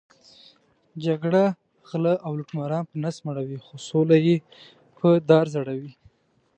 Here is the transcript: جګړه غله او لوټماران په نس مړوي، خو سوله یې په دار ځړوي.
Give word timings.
جګړه 1.05 1.43
غله 1.89 2.13
او 2.25 2.31
لوټماران 2.37 2.83
په 2.89 2.95
نس 3.03 3.17
مړوي، 3.25 3.57
خو 3.65 3.73
سوله 3.89 4.17
یې 4.25 4.35
په 4.97 5.09
دار 5.29 5.45
ځړوي. 5.55 5.91